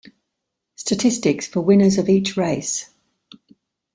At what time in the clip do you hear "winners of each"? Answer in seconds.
1.61-2.35